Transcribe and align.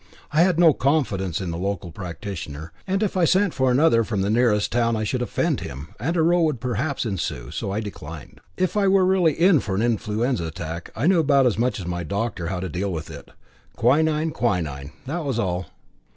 I 0.31 0.41
had 0.41 0.57
no 0.57 0.73
confidence 0.73 1.39
in 1.39 1.51
the 1.51 1.59
local 1.59 1.91
practitioner, 1.91 2.71
and 2.87 3.03
if 3.03 3.15
I 3.15 3.23
sent 3.23 3.53
for 3.53 3.69
another 3.69 4.03
from 4.03 4.23
the 4.23 4.31
nearest 4.31 4.71
town 4.71 4.95
I 4.95 5.03
should 5.03 5.21
offend 5.21 5.59
him, 5.59 5.89
and 5.99 6.17
a 6.17 6.23
row 6.23 6.41
would 6.41 6.59
perhaps 6.59 7.05
ensue, 7.05 7.51
so 7.51 7.69
I 7.69 7.81
declined. 7.81 8.41
If 8.57 8.75
I 8.75 8.87
were 8.87 9.05
really 9.05 9.33
in 9.39 9.59
for 9.59 9.75
an 9.75 9.83
influenza 9.83 10.45
attack, 10.47 10.89
I 10.95 11.05
knew 11.05 11.19
about 11.19 11.45
as 11.45 11.59
much 11.59 11.79
as 11.79 11.85
any 11.85 12.03
doctor 12.03 12.47
how 12.47 12.59
to 12.59 12.67
deal 12.67 12.91
with 12.91 13.11
it. 13.11 13.29
Quinine, 13.75 14.31
quinine 14.31 14.91
that 15.05 15.23
was 15.23 15.37
all. 15.37 15.67